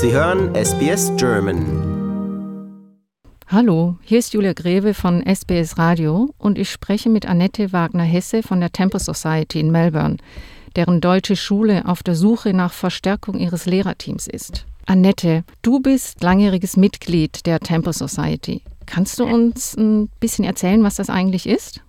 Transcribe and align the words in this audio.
Sie 0.00 0.12
hören 0.12 0.54
SBS 0.54 1.10
German. 1.16 1.66
Hallo, 3.48 3.96
hier 4.00 4.20
ist 4.20 4.32
Julia 4.32 4.52
Greve 4.52 4.94
von 4.94 5.26
SBS 5.26 5.76
Radio 5.76 6.32
und 6.38 6.56
ich 6.56 6.70
spreche 6.70 7.08
mit 7.08 7.26
Annette 7.26 7.72
Wagner-Hesse 7.72 8.44
von 8.44 8.60
der 8.60 8.70
Temple 8.70 9.00
Society 9.00 9.58
in 9.58 9.72
Melbourne, 9.72 10.18
deren 10.76 11.00
deutsche 11.00 11.34
Schule 11.34 11.84
auf 11.84 12.04
der 12.04 12.14
Suche 12.14 12.54
nach 12.54 12.72
Verstärkung 12.72 13.40
ihres 13.40 13.66
Lehrerteams 13.66 14.28
ist. 14.28 14.66
Annette, 14.86 15.42
du 15.62 15.80
bist 15.80 16.22
langjähriges 16.22 16.76
Mitglied 16.76 17.44
der 17.44 17.58
Temple 17.58 17.92
Society. 17.92 18.62
Kannst 18.86 19.18
du 19.18 19.24
uns 19.24 19.76
ein 19.76 20.10
bisschen 20.20 20.44
erzählen, 20.44 20.84
was 20.84 20.94
das 20.94 21.10
eigentlich 21.10 21.48
ist? 21.48 21.82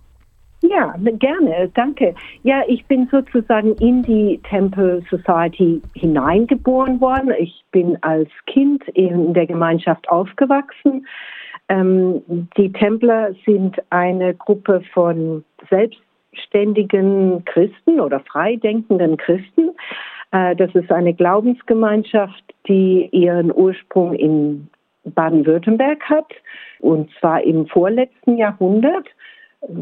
Ja, 0.62 0.94
gerne, 0.98 1.70
danke. 1.74 2.14
Ja, 2.42 2.62
ich 2.68 2.84
bin 2.84 3.08
sozusagen 3.10 3.74
in 3.76 4.02
die 4.02 4.40
Temple 4.48 5.02
Society 5.08 5.80
hineingeboren 5.94 7.00
worden. 7.00 7.32
Ich 7.38 7.64
bin 7.72 7.96
als 8.02 8.28
Kind 8.46 8.86
in 8.88 9.32
der 9.32 9.46
Gemeinschaft 9.46 10.08
aufgewachsen. 10.10 11.06
Ähm, 11.70 12.22
die 12.58 12.72
Templer 12.72 13.30
sind 13.46 13.76
eine 13.88 14.34
Gruppe 14.34 14.82
von 14.92 15.44
selbstständigen 15.70 17.42
Christen 17.46 18.00
oder 18.00 18.20
freidenkenden 18.20 19.16
Christen. 19.16 19.70
Äh, 20.32 20.56
das 20.56 20.74
ist 20.74 20.92
eine 20.92 21.14
Glaubensgemeinschaft, 21.14 22.44
die 22.68 23.08
ihren 23.12 23.50
Ursprung 23.54 24.12
in 24.12 24.68
Baden-Württemberg 25.04 26.02
hat, 26.10 26.30
und 26.80 27.10
zwar 27.18 27.42
im 27.42 27.66
vorletzten 27.66 28.36
Jahrhundert 28.36 29.06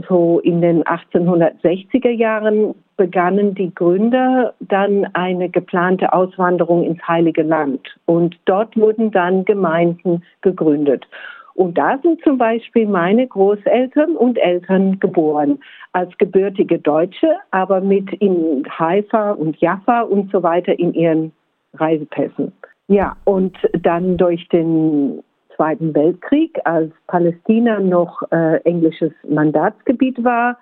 so 0.08 0.40
in 0.40 0.60
den 0.60 0.82
1860er 0.84 2.10
Jahren 2.10 2.74
begannen 2.96 3.54
die 3.54 3.72
Gründer 3.74 4.54
dann 4.60 5.06
eine 5.14 5.48
geplante 5.48 6.12
Auswanderung 6.12 6.84
ins 6.84 7.00
Heilige 7.06 7.42
Land. 7.42 7.80
Und 8.06 8.36
dort 8.44 8.76
wurden 8.76 9.10
dann 9.10 9.44
Gemeinden 9.44 10.24
gegründet. 10.42 11.06
Und 11.54 11.76
da 11.76 11.98
sind 12.02 12.22
zum 12.22 12.38
Beispiel 12.38 12.86
meine 12.86 13.26
Großeltern 13.26 14.16
und 14.16 14.38
Eltern 14.38 15.00
geboren, 15.00 15.58
als 15.92 16.16
gebürtige 16.18 16.78
Deutsche, 16.78 17.36
aber 17.50 17.80
mit 17.80 18.12
in 18.20 18.64
Haifa 18.78 19.32
und 19.32 19.56
Jaffa 19.56 20.02
und 20.02 20.30
so 20.30 20.42
weiter 20.42 20.78
in 20.78 20.94
ihren 20.94 21.32
Reisepässen. 21.74 22.52
Ja, 22.86 23.16
und 23.24 23.56
dann 23.82 24.16
durch 24.16 24.48
den 24.48 25.22
Zweiten 25.58 25.92
Weltkrieg, 25.92 26.56
als 26.64 26.92
Palästina 27.08 27.80
noch 27.80 28.22
äh, 28.30 28.58
englisches 28.62 29.12
Mandatsgebiet 29.28 30.22
war, 30.22 30.56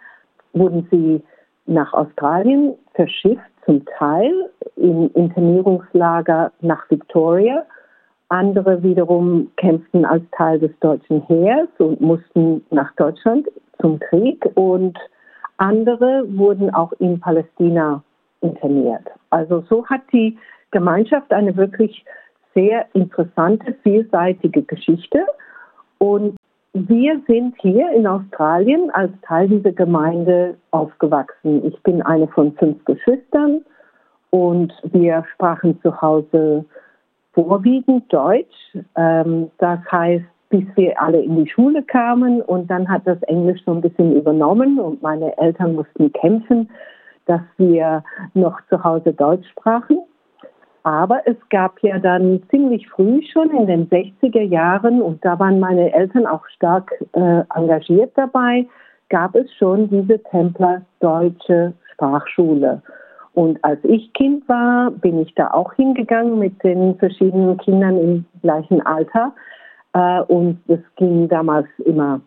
wurden 0.54 0.88
sie 0.90 1.22
nach 1.66 1.92
Australien 1.92 2.72
verschifft, 2.94 3.42
zum 3.66 3.84
Teil 3.98 4.32
in 4.76 5.10
Internierungslager 5.10 6.50
nach 6.62 6.88
Victoria. 6.88 7.66
Andere 8.30 8.82
wiederum 8.82 9.50
kämpften 9.58 10.06
als 10.06 10.22
Teil 10.34 10.60
des 10.60 10.70
deutschen 10.80 11.20
Heers 11.26 11.68
und 11.76 12.00
mussten 12.00 12.64
nach 12.70 12.90
Deutschland 12.94 13.48
zum 13.82 13.98
Krieg 14.00 14.42
und 14.54 14.96
andere 15.58 16.24
wurden 16.28 16.72
auch 16.72 16.92
in 17.00 17.20
Palästina 17.20 18.02
interniert. 18.40 19.04
Also 19.28 19.62
so 19.68 19.84
hat 19.86 20.00
die 20.10 20.38
Gemeinschaft 20.70 21.32
eine 21.34 21.54
wirklich 21.54 22.02
sehr 22.56 22.86
interessante, 22.94 23.74
vielseitige 23.82 24.62
Geschichte. 24.62 25.26
Und 25.98 26.36
wir 26.72 27.20
sind 27.28 27.54
hier 27.60 27.90
in 27.92 28.06
Australien 28.06 28.90
als 28.92 29.12
Teil 29.22 29.48
dieser 29.48 29.72
Gemeinde 29.72 30.56
aufgewachsen. 30.70 31.64
Ich 31.66 31.80
bin 31.82 32.02
eine 32.02 32.26
von 32.28 32.52
fünf 32.54 32.84
Geschwistern 32.84 33.64
und 34.30 34.72
wir 34.92 35.24
sprachen 35.34 35.80
zu 35.82 36.00
Hause 36.00 36.64
vorwiegend 37.32 38.12
Deutsch. 38.12 38.76
Ähm, 38.96 39.50
das 39.58 39.78
heißt, 39.90 40.24
bis 40.48 40.64
wir 40.76 41.00
alle 41.00 41.22
in 41.22 41.44
die 41.44 41.50
Schule 41.50 41.82
kamen 41.82 42.40
und 42.42 42.70
dann 42.70 42.88
hat 42.88 43.06
das 43.06 43.20
Englisch 43.22 43.60
so 43.64 43.72
ein 43.72 43.80
bisschen 43.80 44.14
übernommen 44.16 44.78
und 44.78 45.02
meine 45.02 45.36
Eltern 45.38 45.74
mussten 45.74 46.12
kämpfen, 46.12 46.70
dass 47.26 47.42
wir 47.58 48.04
noch 48.34 48.58
zu 48.68 48.82
Hause 48.82 49.12
Deutsch 49.12 49.48
sprachen. 49.50 49.98
Aber 50.86 51.20
es 51.24 51.36
gab 51.50 51.82
ja 51.82 51.98
dann 51.98 52.44
ziemlich 52.48 52.88
früh 52.88 53.20
schon 53.32 53.50
in 53.50 53.66
den 53.66 53.90
60er 53.90 54.42
Jahren, 54.42 55.02
und 55.02 55.24
da 55.24 55.36
waren 55.36 55.58
meine 55.58 55.92
Eltern 55.92 56.28
auch 56.28 56.46
stark 56.46 56.92
äh, 57.14 57.42
engagiert 57.56 58.12
dabei, 58.14 58.64
gab 59.08 59.34
es 59.34 59.52
schon 59.54 59.90
diese 59.90 60.22
Templer 60.30 60.82
Deutsche 61.00 61.72
Sprachschule. 61.92 62.82
Und 63.34 63.58
als 63.64 63.80
ich 63.82 64.12
Kind 64.12 64.48
war, 64.48 64.92
bin 64.92 65.20
ich 65.20 65.34
da 65.34 65.50
auch 65.50 65.72
hingegangen 65.74 66.38
mit 66.38 66.62
den 66.62 66.94
verschiedenen 66.98 67.56
Kindern 67.56 67.98
im 67.98 68.24
gleichen 68.42 68.80
Alter. 68.86 69.32
Äh, 69.92 70.20
und 70.20 70.60
es 70.68 70.78
ging 70.94 71.28
damals 71.28 71.66
immer, 71.84 72.20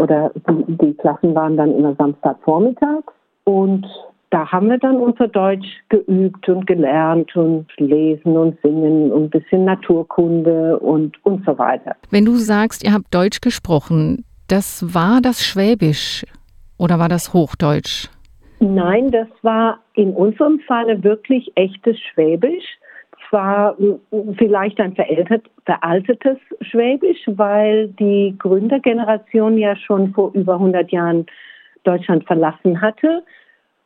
oder 0.00 0.32
die, 0.34 0.76
die 0.78 0.94
Klassen 0.94 1.32
waren 1.36 1.56
dann 1.56 1.76
immer 1.76 1.94
Samstagvormittags. 1.94 3.14
Und 3.44 3.86
da 4.30 4.50
haben 4.50 4.70
wir 4.70 4.78
dann 4.78 4.96
unser 4.96 5.26
Deutsch 5.26 5.66
geübt 5.88 6.48
und 6.48 6.66
gelernt 6.66 7.34
und 7.34 7.66
lesen 7.78 8.36
und 8.36 8.60
singen 8.62 9.10
und 9.10 9.24
ein 9.24 9.30
bisschen 9.30 9.64
Naturkunde 9.64 10.78
und, 10.78 11.22
und 11.24 11.44
so 11.44 11.58
weiter. 11.58 11.96
Wenn 12.10 12.24
du 12.24 12.36
sagst, 12.36 12.84
ihr 12.84 12.92
habt 12.92 13.12
Deutsch 13.12 13.40
gesprochen, 13.40 14.24
das 14.46 14.94
war 14.94 15.20
das 15.20 15.44
Schwäbisch 15.44 16.24
oder 16.78 16.98
war 16.98 17.08
das 17.08 17.34
Hochdeutsch? 17.34 18.08
Nein, 18.60 19.10
das 19.10 19.28
war 19.42 19.80
in 19.94 20.12
unserem 20.12 20.60
Falle 20.60 21.02
wirklich 21.02 21.50
echtes 21.56 21.98
Schwäbisch. 21.98 22.64
Zwar 23.28 23.76
vielleicht 24.38 24.80
ein 24.80 24.94
veraltet, 24.94 25.50
veraltetes 25.64 26.38
Schwäbisch, 26.60 27.20
weil 27.26 27.88
die 27.88 28.34
Gründergeneration 28.38 29.56
ja 29.56 29.76
schon 29.76 30.12
vor 30.12 30.32
über 30.34 30.54
100 30.54 30.90
Jahren 30.90 31.26
Deutschland 31.84 32.26
verlassen 32.26 32.80
hatte. 32.80 33.22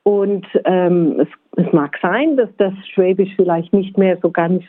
Und 0.04 0.46
ähm, 0.66 1.18
es, 1.18 1.28
es, 1.56 1.72
mag 1.72 1.96
sein, 2.02 2.36
dass 2.36 2.50
das 2.58 2.74
Schwäbisch 2.92 3.30
vielleicht 3.36 3.72
nicht 3.72 3.96
mehr 3.96 4.18
so 4.20 4.30
ganz 4.30 4.62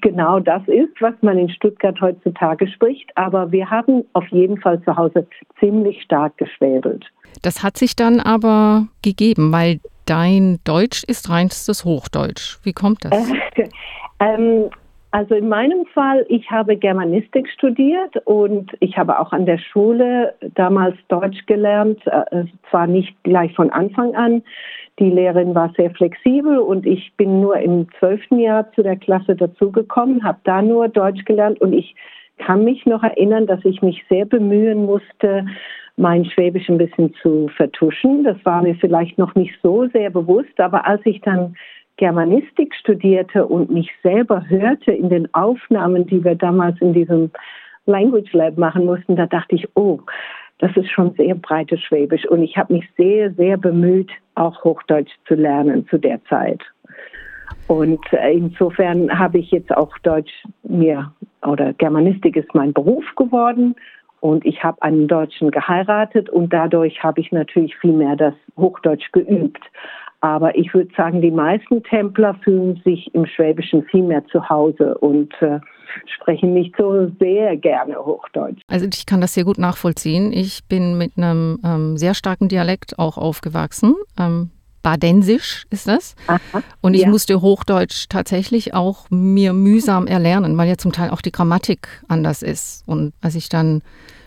genau 0.00 0.40
das 0.40 0.62
ist, 0.66 1.00
was 1.00 1.12
man 1.20 1.36
in 1.36 1.50
Stuttgart 1.50 2.00
heutzutage 2.00 2.66
spricht, 2.66 3.10
aber 3.14 3.52
wir 3.52 3.68
haben 3.68 4.04
auf 4.14 4.26
jeden 4.28 4.58
Fall 4.58 4.82
zu 4.82 4.96
Hause 4.96 5.26
ziemlich 5.60 6.02
stark 6.02 6.38
geschwäbelt. 6.38 7.04
Das 7.42 7.62
hat 7.62 7.76
sich 7.76 7.96
dann 7.96 8.18
aber 8.18 8.86
gegeben, 9.02 9.52
weil 9.52 9.80
dein 10.06 10.58
Deutsch 10.64 11.04
ist 11.04 11.28
reinstes 11.28 11.84
Hochdeutsch. 11.84 12.58
Wie 12.62 12.72
kommt 12.72 13.04
das? 13.04 13.30
ähm, 14.20 14.70
also 15.12 15.34
in 15.34 15.48
meinem 15.48 15.84
Fall, 15.92 16.24
ich 16.28 16.50
habe 16.50 16.74
Germanistik 16.76 17.46
studiert 17.50 18.16
und 18.24 18.72
ich 18.80 18.96
habe 18.96 19.18
auch 19.18 19.32
an 19.32 19.44
der 19.44 19.58
Schule 19.58 20.34
damals 20.54 20.96
Deutsch 21.08 21.44
gelernt, 21.46 22.00
äh, 22.06 22.44
zwar 22.70 22.86
nicht 22.86 23.14
gleich 23.22 23.54
von 23.54 23.70
Anfang 23.70 24.14
an. 24.14 24.42
Die 24.98 25.10
Lehrerin 25.10 25.54
war 25.54 25.70
sehr 25.76 25.90
flexibel 25.90 26.58
und 26.58 26.86
ich 26.86 27.12
bin 27.18 27.42
nur 27.42 27.58
im 27.58 27.88
zwölften 27.98 28.38
Jahr 28.38 28.72
zu 28.72 28.82
der 28.82 28.96
Klasse 28.96 29.36
dazugekommen, 29.36 30.24
habe 30.24 30.38
da 30.44 30.62
nur 30.62 30.88
Deutsch 30.88 31.24
gelernt 31.26 31.60
und 31.60 31.74
ich 31.74 31.94
kann 32.38 32.64
mich 32.64 32.86
noch 32.86 33.02
erinnern, 33.02 33.46
dass 33.46 33.62
ich 33.64 33.82
mich 33.82 34.02
sehr 34.08 34.24
bemühen 34.24 34.86
musste, 34.86 35.44
mein 35.96 36.24
Schwäbisch 36.24 36.70
ein 36.70 36.78
bisschen 36.78 37.12
zu 37.20 37.48
vertuschen. 37.56 38.24
Das 38.24 38.36
war 38.44 38.62
mir 38.62 38.74
vielleicht 38.76 39.18
noch 39.18 39.34
nicht 39.34 39.54
so 39.62 39.86
sehr 39.88 40.08
bewusst, 40.08 40.58
aber 40.58 40.86
als 40.86 41.02
ich 41.04 41.20
dann 41.20 41.54
Germanistik 42.02 42.74
studierte 42.74 43.46
und 43.46 43.70
mich 43.70 43.88
selber 44.02 44.44
hörte 44.48 44.90
in 44.90 45.08
den 45.08 45.32
Aufnahmen, 45.34 46.04
die 46.04 46.24
wir 46.24 46.34
damals 46.34 46.80
in 46.80 46.92
diesem 46.92 47.30
Language 47.86 48.32
Lab 48.32 48.58
machen 48.58 48.86
mussten, 48.86 49.14
da 49.14 49.26
dachte 49.26 49.54
ich, 49.54 49.68
oh, 49.76 50.00
das 50.58 50.76
ist 50.76 50.90
schon 50.90 51.14
sehr 51.14 51.36
breites 51.36 51.80
Schwäbisch. 51.80 52.26
Und 52.26 52.42
ich 52.42 52.56
habe 52.56 52.72
mich 52.72 52.90
sehr, 52.96 53.32
sehr 53.34 53.56
bemüht, 53.56 54.10
auch 54.34 54.64
Hochdeutsch 54.64 55.12
zu 55.28 55.36
lernen 55.36 55.86
zu 55.90 55.96
der 55.96 56.20
Zeit. 56.24 56.60
Und 57.68 58.04
äh, 58.12 58.32
insofern 58.32 59.16
habe 59.16 59.38
ich 59.38 59.52
jetzt 59.52 59.72
auch 59.72 59.96
Deutsch 59.98 60.42
mir, 60.64 61.12
oder 61.46 61.72
Germanistik 61.74 62.34
ist 62.34 62.52
mein 62.52 62.72
Beruf 62.72 63.04
geworden. 63.14 63.76
Und 64.18 64.44
ich 64.44 64.64
habe 64.64 64.82
einen 64.82 65.06
Deutschen 65.06 65.52
geheiratet 65.52 66.30
und 66.30 66.52
dadurch 66.52 67.00
habe 67.00 67.20
ich 67.20 67.30
natürlich 67.30 67.76
viel 67.76 67.92
mehr 67.92 68.16
das 68.16 68.34
Hochdeutsch 68.56 69.12
geübt. 69.12 69.62
Aber 70.22 70.56
ich 70.56 70.72
würde 70.72 70.90
sagen, 70.96 71.20
die 71.20 71.32
meisten 71.32 71.82
Templer 71.82 72.34
fühlen 72.44 72.80
sich 72.84 73.12
im 73.12 73.26
Schwäbischen 73.26 73.82
viel 73.90 74.04
mehr 74.04 74.24
zu 74.26 74.48
Hause 74.48 74.96
und 74.98 75.32
äh, 75.42 75.58
sprechen 76.06 76.54
nicht 76.54 76.74
so 76.78 77.10
sehr 77.18 77.56
gerne 77.56 77.96
Hochdeutsch. 77.96 78.62
Also 78.68 78.86
ich 78.86 79.04
kann 79.04 79.20
das 79.20 79.34
sehr 79.34 79.44
gut 79.44 79.58
nachvollziehen. 79.58 80.32
Ich 80.32 80.64
bin 80.68 80.96
mit 80.96 81.16
einem 81.16 81.58
ähm, 81.64 81.96
sehr 81.96 82.14
starken 82.14 82.48
Dialekt 82.48 83.00
auch 83.00 83.18
aufgewachsen. 83.18 83.94
Ähm, 84.18 84.50
Badensisch 84.84 85.64
ist 85.70 85.86
das. 85.86 86.14
Aha, 86.26 86.62
und 86.80 86.94
ich 86.94 87.02
ja. 87.02 87.08
musste 87.08 87.40
Hochdeutsch 87.40 88.06
tatsächlich 88.08 88.74
auch 88.74 89.06
mir 89.10 89.52
mühsam 89.52 90.06
erlernen, 90.06 90.56
weil 90.56 90.68
ja 90.68 90.76
zum 90.76 90.92
Teil 90.92 91.10
auch 91.10 91.20
die 91.20 91.30
Grammatik 91.30 91.88
anders 92.08 92.42
ist. 92.42 92.82
Und 92.86 93.12
als 93.20 93.36
ich 93.36 93.48
dann 93.48 93.82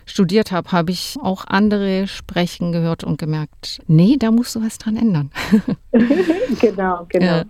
studiert 0.06 0.52
habe, 0.52 0.72
habe 0.72 0.92
ich 0.92 1.16
auch 1.20 1.44
andere 1.46 2.06
sprechen 2.06 2.72
gehört 2.72 3.04
und 3.04 3.18
gemerkt, 3.18 3.80
nee, 3.86 4.16
da 4.18 4.30
musst 4.30 4.54
du 4.54 4.62
was 4.62 4.78
dran 4.78 4.96
ändern. 4.96 5.30
genau, 6.60 7.06
genau. 7.08 7.26
Ja. 7.26 7.44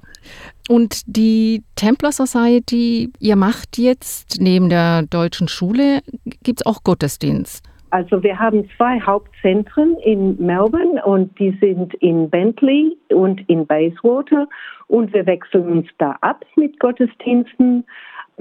Und 0.68 1.02
die 1.06 1.62
Templar 1.76 2.10
Society, 2.10 3.12
ihr 3.20 3.36
macht 3.36 3.78
jetzt 3.78 4.40
neben 4.40 4.68
der 4.68 5.02
deutschen 5.02 5.46
Schule, 5.46 6.00
gibt 6.42 6.60
es 6.60 6.66
auch 6.66 6.82
Gottesdienst? 6.82 7.62
Also 7.90 8.22
wir 8.22 8.38
haben 8.38 8.68
zwei 8.76 9.00
Hauptzentren 9.00 9.96
in 10.02 10.36
Melbourne 10.44 11.02
und 11.04 11.38
die 11.38 11.56
sind 11.60 11.94
in 11.94 12.28
Bentley 12.28 12.96
und 13.10 13.48
in 13.48 13.64
Bayswater 13.64 14.48
und 14.88 15.12
wir 15.12 15.24
wechseln 15.26 15.68
uns 15.68 15.86
da 15.98 16.16
ab 16.20 16.44
mit 16.56 16.78
Gottesdiensten. 16.80 17.84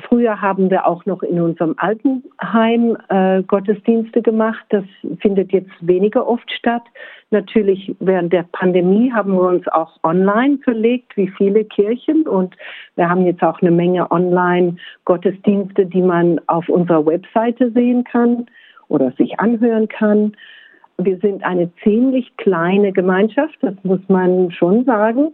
Früher 0.01 0.41
haben 0.41 0.69
wir 0.69 0.85
auch 0.85 1.05
noch 1.05 1.23
in 1.23 1.39
unserem 1.39 1.73
Altenheim 1.77 2.97
äh, 3.07 3.43
Gottesdienste 3.43 4.21
gemacht. 4.21 4.65
Das 4.69 4.83
findet 5.21 5.53
jetzt 5.53 5.71
weniger 5.79 6.27
oft 6.27 6.51
statt. 6.51 6.83
Natürlich 7.31 7.95
während 7.99 8.33
der 8.33 8.43
Pandemie 8.51 9.11
haben 9.13 9.33
wir 9.33 9.47
uns 9.47 9.65
auch 9.69 9.97
online 10.03 10.57
verlegt, 10.63 11.15
wie 11.15 11.29
viele 11.29 11.63
Kirchen. 11.63 12.27
Und 12.27 12.55
wir 12.97 13.09
haben 13.09 13.25
jetzt 13.25 13.41
auch 13.41 13.61
eine 13.61 13.71
Menge 13.71 14.11
Online-Gottesdienste, 14.11 15.85
die 15.85 16.01
man 16.01 16.41
auf 16.47 16.67
unserer 16.67 17.05
Webseite 17.05 17.71
sehen 17.71 18.03
kann 18.03 18.47
oder 18.89 19.11
sich 19.11 19.39
anhören 19.39 19.87
kann. 19.87 20.33
Wir 20.97 21.17
sind 21.19 21.43
eine 21.45 21.69
ziemlich 21.83 22.35
kleine 22.35 22.91
Gemeinschaft, 22.91 23.57
das 23.61 23.75
muss 23.83 24.01
man 24.09 24.51
schon 24.51 24.83
sagen. 24.83 25.33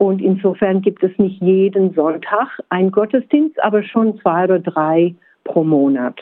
Und 0.00 0.22
insofern 0.22 0.80
gibt 0.80 1.02
es 1.02 1.10
nicht 1.18 1.42
jeden 1.42 1.92
Sonntag 1.92 2.48
einen 2.70 2.90
Gottesdienst, 2.90 3.62
aber 3.62 3.82
schon 3.82 4.18
zwei 4.20 4.44
oder 4.44 4.58
drei 4.58 5.14
pro 5.44 5.62
Monat. 5.62 6.18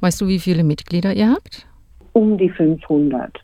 Weißt 0.00 0.18
du, 0.22 0.28
wie 0.28 0.38
viele 0.38 0.64
Mitglieder 0.64 1.12
ihr 1.12 1.30
habt? 1.30 1.66
Um 2.14 2.38
die 2.38 2.48
500. 2.48 3.38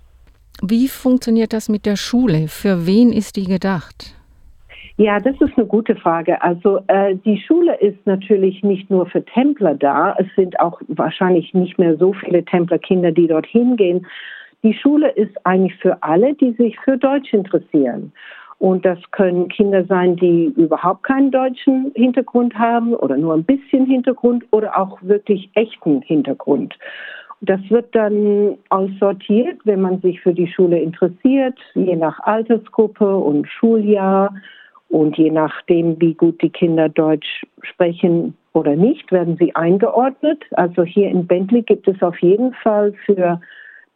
Wie 0.62 0.88
funktioniert 0.88 1.52
das 1.52 1.68
mit 1.68 1.84
der 1.84 1.96
Schule? 1.96 2.48
Für 2.48 2.86
wen 2.86 3.12
ist 3.12 3.36
die 3.36 3.44
gedacht? 3.44 4.14
Ja, 4.96 5.20
das 5.20 5.38
ist 5.42 5.52
eine 5.58 5.66
gute 5.66 5.96
Frage. 5.96 6.40
Also 6.40 6.80
äh, 6.86 7.16
die 7.16 7.38
Schule 7.38 7.78
ist 7.80 8.06
natürlich 8.06 8.62
nicht 8.62 8.88
nur 8.88 9.04
für 9.04 9.22
Templer 9.22 9.74
da. 9.74 10.16
Es 10.18 10.28
sind 10.34 10.58
auch 10.60 10.80
wahrscheinlich 10.88 11.52
nicht 11.52 11.78
mehr 11.78 11.98
so 11.98 12.14
viele 12.14 12.42
Templerkinder, 12.42 13.12
die 13.12 13.26
dorthin 13.26 13.76
gehen. 13.76 14.06
Die 14.62 14.72
Schule 14.72 15.10
ist 15.10 15.36
eigentlich 15.44 15.78
für 15.78 16.02
alle, 16.02 16.32
die 16.32 16.52
sich 16.52 16.78
für 16.80 16.96
Deutsch 16.96 17.34
interessieren. 17.34 18.12
Und 18.58 18.86
das 18.86 18.98
können 19.10 19.48
Kinder 19.48 19.84
sein, 19.84 20.16
die 20.16 20.46
überhaupt 20.56 21.02
keinen 21.02 21.30
deutschen 21.30 21.92
Hintergrund 21.94 22.54
haben 22.58 22.94
oder 22.94 23.16
nur 23.16 23.34
ein 23.34 23.44
bisschen 23.44 23.86
Hintergrund 23.86 24.44
oder 24.50 24.78
auch 24.78 24.98
wirklich 25.02 25.50
echten 25.54 26.00
Hintergrund. 26.02 26.74
Das 27.42 27.60
wird 27.68 27.94
dann 27.94 28.56
aussortiert, 28.70 29.60
wenn 29.64 29.82
man 29.82 30.00
sich 30.00 30.20
für 30.22 30.32
die 30.32 30.48
Schule 30.48 30.80
interessiert, 30.80 31.58
je 31.74 31.94
nach 31.94 32.18
Altersgruppe 32.20 33.16
und 33.16 33.46
Schuljahr 33.46 34.34
und 34.88 35.18
je 35.18 35.30
nachdem, 35.30 36.00
wie 36.00 36.14
gut 36.14 36.40
die 36.40 36.48
Kinder 36.48 36.88
Deutsch 36.88 37.44
sprechen 37.62 38.34
oder 38.54 38.74
nicht, 38.74 39.12
werden 39.12 39.36
sie 39.38 39.54
eingeordnet. 39.54 40.42
Also 40.52 40.82
hier 40.82 41.10
in 41.10 41.26
Bentley 41.26 41.62
gibt 41.62 41.86
es 41.88 42.00
auf 42.02 42.18
jeden 42.20 42.54
Fall 42.54 42.94
für 43.04 43.38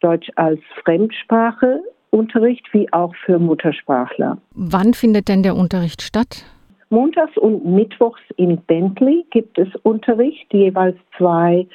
Deutsch 0.01 0.29
als 0.35 0.59
Fremdsprache 0.83 1.81
Unterricht 2.11 2.67
wie 2.73 2.91
auch 2.93 3.15
für 3.25 3.39
Muttersprachler. 3.39 4.37
Wann 4.53 4.93
findet 4.93 5.27
denn 5.27 5.43
der 5.43 5.55
Unterricht 5.55 6.01
statt? 6.01 6.45
Montags 6.89 7.37
und 7.37 7.65
Mittwochs 7.65 8.21
in 8.35 8.57
Bentley 8.67 9.25
gibt 9.31 9.57
es 9.57 9.69
Unterricht, 9.83 10.53
jeweils 10.53 10.97
zwei 11.17 11.65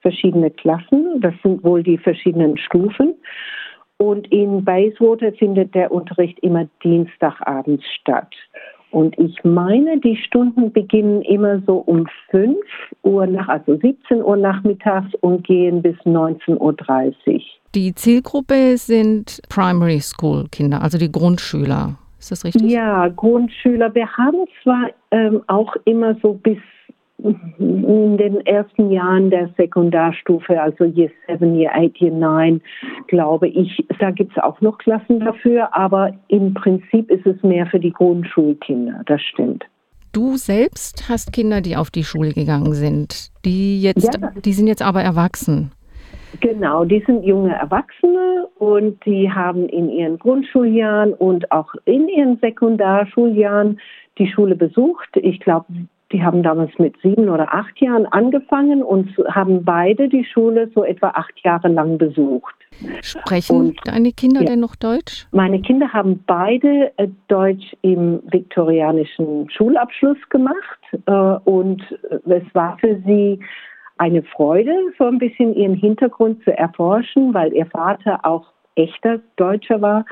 verschiedene 0.00 0.50
Klassen. 0.50 1.20
Das 1.20 1.34
sind 1.42 1.64
wohl 1.64 1.82
die 1.82 1.98
verschiedenen 1.98 2.56
Stufen. 2.56 3.14
Und 3.96 4.30
in 4.32 4.64
Bayswater 4.64 5.32
findet 5.32 5.74
der 5.74 5.92
Unterricht 5.92 6.38
immer 6.40 6.68
Dienstagabends 6.82 7.84
statt. 8.00 8.34
Und 8.92 9.18
ich 9.18 9.42
meine, 9.42 9.98
die 10.00 10.16
Stunden 10.16 10.70
beginnen 10.70 11.22
immer 11.22 11.60
so 11.66 11.78
um 11.78 12.06
5 12.30 12.56
Uhr 13.02 13.26
nach, 13.26 13.48
also 13.48 13.76
17 13.78 14.22
Uhr 14.22 14.36
nachmittags 14.36 15.08
und 15.20 15.44
gehen 15.44 15.80
bis 15.80 15.96
19.30 16.04 16.58
Uhr. 16.58 17.40
Die 17.74 17.94
Zielgruppe 17.94 18.76
sind 18.76 19.40
Primary 19.48 20.00
School 20.00 20.44
Kinder, 20.52 20.82
also 20.82 20.98
die 20.98 21.10
Grundschüler. 21.10 21.96
Ist 22.18 22.30
das 22.30 22.44
richtig? 22.44 22.70
Ja, 22.70 23.08
Grundschüler. 23.08 23.94
Wir 23.94 24.08
haben 24.16 24.44
zwar 24.62 24.90
ähm, 25.10 25.42
auch 25.46 25.74
immer 25.86 26.14
so 26.22 26.34
bis 26.34 26.58
in 27.58 28.16
den 28.16 28.44
ersten 28.46 28.90
Jahren 28.90 29.30
der 29.30 29.50
Sekundarstufe, 29.56 30.60
also 30.60 30.84
Year 30.84 31.10
7, 31.28 31.54
Year 31.54 31.72
8, 31.74 32.00
Year 32.00 32.12
9, 32.12 32.60
glaube 33.06 33.48
ich, 33.48 33.84
da 33.98 34.10
gibt 34.10 34.36
es 34.36 34.42
auch 34.42 34.60
noch 34.60 34.78
Klassen 34.78 35.20
dafür, 35.20 35.74
aber 35.74 36.12
im 36.28 36.54
Prinzip 36.54 37.10
ist 37.10 37.26
es 37.26 37.42
mehr 37.42 37.66
für 37.66 37.80
die 37.80 37.92
Grundschulkinder, 37.92 39.02
das 39.06 39.20
stimmt. 39.22 39.64
Du 40.12 40.36
selbst 40.36 41.08
hast 41.08 41.32
Kinder, 41.32 41.60
die 41.60 41.76
auf 41.76 41.90
die 41.90 42.04
Schule 42.04 42.32
gegangen 42.32 42.74
sind, 42.74 43.30
die 43.44 43.80
jetzt, 43.80 44.18
ja. 44.20 44.30
die 44.44 44.52
sind 44.52 44.66
jetzt 44.66 44.82
aber 44.82 45.02
erwachsen. 45.02 45.72
Genau, 46.40 46.84
die 46.84 47.02
sind 47.06 47.24
junge 47.24 47.54
Erwachsene 47.54 48.48
und 48.58 49.04
die 49.04 49.30
haben 49.30 49.68
in 49.68 49.90
ihren 49.90 50.18
Grundschuljahren 50.18 51.12
und 51.14 51.50
auch 51.52 51.74
in 51.84 52.08
ihren 52.08 52.38
Sekundarschuljahren 52.38 53.78
die 54.18 54.30
Schule 54.30 54.56
besucht. 54.56 55.08
Ich 55.14 55.40
glaube, 55.40 55.66
die 56.12 56.22
haben 56.22 56.42
damals 56.42 56.78
mit 56.78 56.94
sieben 57.02 57.28
oder 57.28 57.52
acht 57.52 57.80
Jahren 57.80 58.06
angefangen 58.06 58.82
und 58.82 59.10
haben 59.28 59.64
beide 59.64 60.08
die 60.08 60.24
Schule 60.24 60.70
so 60.74 60.84
etwa 60.84 61.08
acht 61.10 61.38
Jahre 61.44 61.68
lang 61.68 61.98
besucht. 61.98 62.54
Sprechen 63.02 63.56
und, 63.56 63.80
deine 63.84 64.12
Kinder 64.12 64.40
ja, 64.40 64.46
denn 64.46 64.60
noch 64.60 64.76
Deutsch? 64.76 65.26
Meine 65.32 65.60
Kinder 65.60 65.92
haben 65.92 66.22
beide 66.26 66.92
äh, 66.96 67.08
Deutsch 67.28 67.76
im 67.82 68.22
viktorianischen 68.30 69.48
Schulabschluss 69.50 70.18
gemacht 70.30 70.80
äh, 71.06 71.12
und 71.12 71.82
es 72.26 72.54
war 72.54 72.78
für 72.78 73.00
sie 73.06 73.40
eine 73.98 74.22
Freude, 74.22 74.72
so 74.98 75.04
ein 75.04 75.18
bisschen 75.18 75.54
ihren 75.54 75.74
Hintergrund 75.74 76.42
zu 76.44 76.56
erforschen, 76.56 77.34
weil 77.34 77.52
ihr 77.52 77.66
Vater 77.66 78.20
auch 78.24 78.46
echter 78.74 79.20
Deutscher 79.36 79.80
war. 79.80 80.04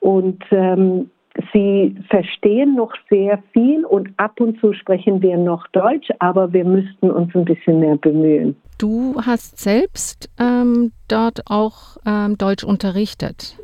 Und 0.00 0.42
ähm, 0.50 1.10
sie 1.52 1.96
verstehen 2.08 2.74
noch 2.74 2.92
sehr 3.08 3.42
viel 3.52 3.84
und 3.84 4.10
ab 4.16 4.40
und 4.40 4.58
zu 4.60 4.72
sprechen 4.72 5.22
wir 5.22 5.36
noch 5.36 5.66
Deutsch, 5.68 6.10
aber 6.18 6.52
wir 6.52 6.64
müssten 6.64 7.10
uns 7.10 7.34
ein 7.34 7.44
bisschen 7.44 7.80
mehr 7.80 7.96
bemühen. 7.96 8.56
Du 8.78 9.14
hast 9.24 9.58
selbst 9.58 10.30
ähm, 10.38 10.92
dort 11.08 11.42
auch 11.46 11.96
ähm, 12.04 12.36
Deutsch 12.36 12.64
unterrichtet. 12.64 13.56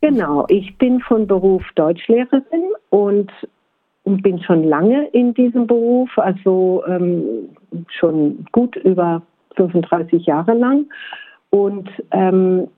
Genau, 0.00 0.44
ich 0.48 0.76
bin 0.78 1.00
von 1.00 1.26
Beruf 1.26 1.62
Deutschlehrerin 1.74 2.64
und 2.90 3.30
bin 4.04 4.40
schon 4.42 4.64
lange 4.64 5.08
in 5.08 5.34
diesem 5.34 5.66
Beruf, 5.66 6.10
also 6.16 6.84
ähm, 6.86 7.48
schon 7.88 8.46
gut 8.52 8.76
über 8.76 9.22
35 9.56 10.26
Jahre 10.26 10.54
lang 10.54 10.86
und 11.50 11.88
ähm, 12.12 12.68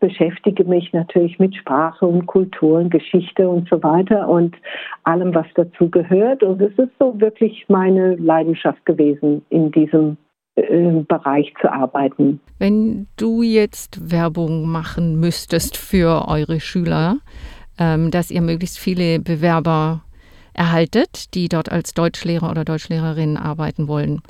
beschäftige 0.00 0.64
mich 0.64 0.92
natürlich 0.92 1.38
mit 1.38 1.54
Sprache 1.54 2.06
und 2.06 2.26
Kultur 2.26 2.80
und 2.80 2.90
Geschichte 2.90 3.48
und 3.48 3.68
so 3.68 3.82
weiter 3.82 4.28
und 4.28 4.56
allem, 5.04 5.34
was 5.34 5.46
dazu 5.54 5.88
gehört. 5.88 6.42
Und 6.42 6.60
es 6.60 6.72
ist 6.78 6.92
so 6.98 7.18
wirklich 7.20 7.66
meine 7.68 8.16
Leidenschaft 8.16 8.84
gewesen, 8.86 9.42
in 9.50 9.70
diesem 9.70 10.16
äh, 10.56 11.02
Bereich 11.06 11.52
zu 11.60 11.70
arbeiten. 11.70 12.40
Wenn 12.58 13.06
du 13.16 13.42
jetzt 13.42 14.10
Werbung 14.10 14.66
machen 14.68 15.20
müsstest 15.20 15.76
für 15.76 16.26
eure 16.28 16.60
Schüler, 16.60 17.18
ähm, 17.78 18.10
dass 18.10 18.30
ihr 18.30 18.42
möglichst 18.42 18.78
viele 18.78 19.20
Bewerber 19.20 20.02
erhaltet, 20.52 21.34
die 21.34 21.48
dort 21.48 21.70
als 21.70 21.94
Deutschlehrer 21.94 22.50
oder 22.50 22.64
Deutschlehrerin 22.64 23.36
arbeiten 23.36 23.86
wollen. 23.88 24.20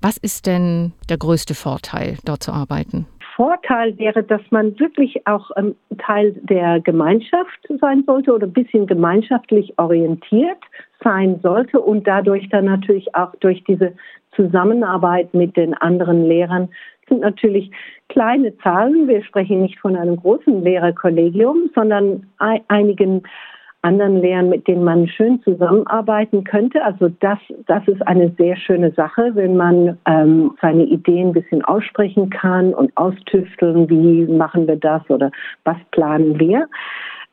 Was 0.00 0.18
ist 0.18 0.46
denn 0.46 0.92
der 1.08 1.16
größte 1.16 1.54
Vorteil, 1.54 2.18
dort 2.24 2.42
zu 2.42 2.52
arbeiten? 2.52 3.06
Vorteil 3.34 3.98
wäre, 3.98 4.22
dass 4.22 4.42
man 4.50 4.78
wirklich 4.78 5.26
auch 5.26 5.50
ein 5.52 5.74
Teil 5.98 6.32
der 6.42 6.80
Gemeinschaft 6.80 7.66
sein 7.80 8.04
sollte 8.06 8.32
oder 8.32 8.46
ein 8.46 8.52
bisschen 8.52 8.86
gemeinschaftlich 8.86 9.74
orientiert 9.78 10.58
sein 11.02 11.40
sollte 11.42 11.80
und 11.80 12.06
dadurch 12.06 12.48
dann 12.50 12.66
natürlich 12.66 13.14
auch 13.14 13.34
durch 13.40 13.62
diese 13.64 13.92
Zusammenarbeit 14.36 15.34
mit 15.34 15.56
den 15.56 15.74
anderen 15.74 16.26
Lehrern 16.26 16.68
sind 17.08 17.20
natürlich 17.20 17.70
kleine 18.08 18.56
Zahlen. 18.58 19.08
Wir 19.08 19.22
sprechen 19.24 19.62
nicht 19.62 19.78
von 19.78 19.96
einem 19.96 20.16
großen 20.16 20.62
Lehrerkollegium, 20.62 21.70
sondern 21.74 22.26
einigen 22.68 23.22
anderen 23.84 24.20
Lehrern, 24.20 24.48
mit 24.48 24.66
denen 24.66 24.82
man 24.84 25.06
schön 25.06 25.40
zusammenarbeiten 25.42 26.44
könnte. 26.44 26.82
Also 26.82 27.10
das, 27.20 27.38
das 27.66 27.86
ist 27.86 28.04
eine 28.06 28.32
sehr 28.38 28.56
schöne 28.56 28.92
Sache, 28.92 29.32
wenn 29.34 29.56
man 29.56 29.98
ähm, 30.06 30.56
seine 30.60 30.84
Ideen 30.84 31.28
ein 31.28 31.32
bisschen 31.34 31.64
aussprechen 31.64 32.30
kann 32.30 32.74
und 32.74 32.96
austüfteln, 32.96 33.88
wie 33.88 34.26
machen 34.26 34.66
wir 34.66 34.76
das 34.76 35.02
oder 35.10 35.30
was 35.64 35.76
planen 35.90 36.40
wir. 36.40 36.66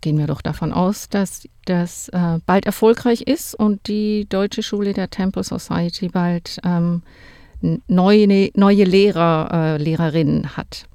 Gehen 0.01 0.17
wir 0.17 0.27
doch 0.27 0.41
davon 0.41 0.71
aus, 0.71 1.09
dass 1.09 1.47
das 1.65 2.09
äh, 2.09 2.39
bald 2.45 2.65
erfolgreich 2.65 3.21
ist 3.21 3.55
und 3.55 3.87
die 3.87 4.27
Deutsche 4.29 4.61
Schule 4.61 4.93
der 4.93 5.09
Temple 5.09 5.43
Society 5.43 6.09
bald 6.09 6.59
ähm, 6.63 7.01
neue, 7.87 8.49
neue 8.55 8.83
Lehrer, 8.83 9.49
äh, 9.51 9.77
Lehrerinnen 9.81 10.57
hat. 10.57 10.87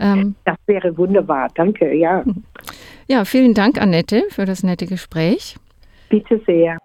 Ähm, 0.00 0.34
das 0.44 0.56
wäre 0.66 0.96
wunderbar, 0.96 1.48
danke, 1.54 1.92
ja. 1.94 2.24
Ja, 3.06 3.24
vielen 3.24 3.54
Dank, 3.54 3.80
Annette, 3.80 4.24
für 4.30 4.46
das 4.46 4.62
nette 4.62 4.86
Gespräch. 4.86 5.56
Bitte 6.08 6.40
sehr. 6.46 6.78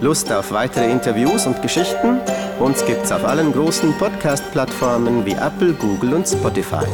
Lust 0.00 0.30
auf 0.32 0.52
weitere 0.52 0.90
Interviews 0.90 1.46
und 1.46 1.60
Geschichten? 1.62 2.20
Uns 2.60 2.84
gibt's 2.84 3.10
auf 3.10 3.24
allen 3.24 3.52
großen 3.52 3.92
Podcast-Plattformen 3.94 5.24
wie 5.24 5.32
Apple, 5.32 5.72
Google 5.72 6.14
und 6.14 6.26
Spotify. 6.26 6.84